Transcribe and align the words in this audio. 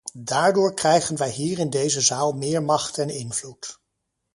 Daardoor 0.17 0.73
krijgen 0.73 1.17
wij 1.17 1.29
hier 1.31 1.59
in 1.59 1.69
deze 1.69 2.01
zaal 2.01 2.31
meer 2.31 2.63
macht 2.63 2.97
en 2.97 3.09
invloed. 3.09 3.79